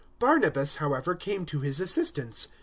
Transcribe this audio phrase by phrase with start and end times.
[0.19, 2.47] 009:027 Barnabas, however, came to his assistance.